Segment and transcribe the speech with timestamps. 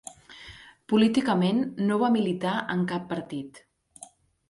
[0.93, 3.65] Políticament no va militar en cap partit.